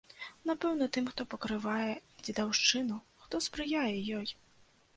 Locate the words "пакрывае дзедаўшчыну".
1.33-2.97